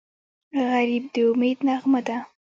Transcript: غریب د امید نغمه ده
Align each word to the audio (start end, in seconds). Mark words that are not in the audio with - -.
غریب 0.69 1.03
د 1.13 1.15
امید 1.29 1.57
نغمه 1.67 2.01
ده 2.07 2.17